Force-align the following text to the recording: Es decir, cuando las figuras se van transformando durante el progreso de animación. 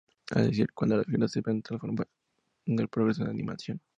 Es 0.35 0.47
decir, 0.47 0.71
cuando 0.73 0.97
las 0.97 1.05
figuras 1.05 1.31
se 1.31 1.41
van 1.41 1.61
transformando 1.61 2.05
durante 2.65 2.81
el 2.81 2.89
progreso 2.89 3.23
de 3.23 3.29
animación. 3.29 3.79